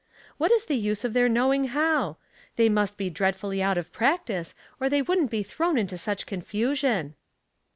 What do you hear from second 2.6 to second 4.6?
must be dread fully out of practice,